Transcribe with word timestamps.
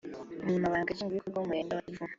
Umunyamabanga 0.41 0.91
nshingwabikorwa 0.93 1.37
w’Umurenge 1.39 1.73
wa 1.75 1.83
Kivumu 1.85 2.09